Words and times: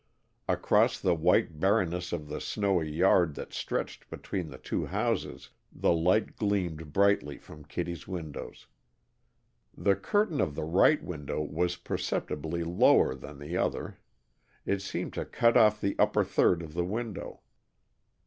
Across 0.49 0.99
the 1.01 1.13
white 1.13 1.59
barrenness 1.59 2.11
of 2.11 2.27
the 2.27 2.41
snowy 2.41 2.89
yard 2.89 3.35
that 3.35 3.53
stretched 3.53 4.09
between 4.09 4.49
the 4.49 4.57
two 4.57 4.87
houses, 4.87 5.51
the 5.71 5.93
light 5.93 6.35
gleamed 6.37 6.91
brightly 6.91 7.37
from 7.37 7.63
Kittie's 7.65 8.07
windows. 8.07 8.65
The 9.77 9.95
curtain 9.95 10.41
of 10.41 10.55
the 10.55 10.63
right 10.63 11.03
window 11.03 11.43
was 11.43 11.75
perceptibly 11.75 12.63
lower 12.63 13.13
than 13.13 13.37
the 13.37 13.55
other. 13.57 13.99
It 14.65 14.81
seemed 14.81 15.13
to 15.13 15.23
cut 15.23 15.55
off 15.55 15.79
the 15.79 15.95
upper 15.99 16.23
third 16.23 16.63
of 16.63 16.73
the 16.73 16.83
window. 16.83 17.41